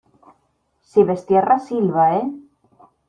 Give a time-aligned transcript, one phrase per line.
[0.91, 2.25] si ves tierra, silba,¿ eh?